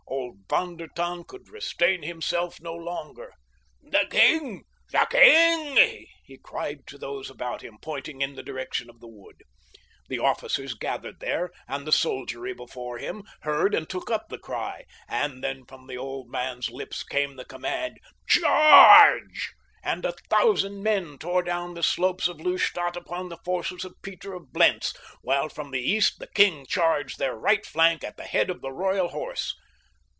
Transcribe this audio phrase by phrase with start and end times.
[0.07, 3.31] Old von der Tann could restrain himself no longer.
[3.81, 4.65] "The king!
[4.91, 9.41] The king!" he cried to those about him, pointing in the direction of the wood.
[10.09, 14.83] The officers gathered there and the soldiery before him heard and took up the cry,
[15.07, 17.97] and then from the old man's lips came the command,
[18.27, 23.95] "Charge!" and a thousand men tore down the slopes of Lustadt upon the forces of
[24.03, 28.23] Peter of Blentz, while from the east the king charged their right flank at the
[28.25, 29.55] head of the Royal Horse.